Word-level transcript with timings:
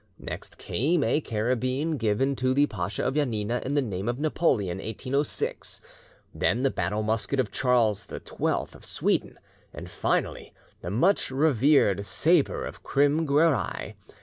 Next 0.17 0.57
came 0.57 1.03
a 1.03 1.21
carabine 1.21 1.97
given 1.97 2.35
to 2.37 2.55
the 2.55 2.65
Pacha 2.65 3.05
of 3.05 3.13
Janina 3.13 3.61
in 3.63 3.75
the 3.75 3.83
name 3.83 4.09
of 4.09 4.17
Napoleon 4.19 4.79
in 4.79 4.87
1806; 4.87 5.79
then 6.33 6.63
the 6.63 6.71
battle 6.71 7.03
musket 7.03 7.39
of 7.39 7.51
Charles 7.51 8.07
XII 8.09 8.47
of 8.73 8.83
Sweden, 8.83 9.37
and 9.71 9.91
finally— 9.91 10.55
the 10.81 10.89
much 10.89 11.29
revered 11.29 12.03
sabre 12.03 12.65
of 12.65 12.81
Krim 12.81 13.27
Guerai. 13.27 13.93